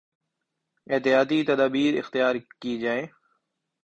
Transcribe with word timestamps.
احتیاطی 0.87 1.39
تدابیراختیار 1.43 2.35
کی 2.61 2.77
جائیں 2.79 3.05